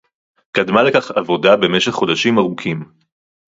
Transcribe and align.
קדמה 0.51 0.83
לכך 0.83 1.11
עבודה 1.11 1.55
במשך 1.57 1.91
חודשים 1.91 2.37
ארוכים 2.37 2.91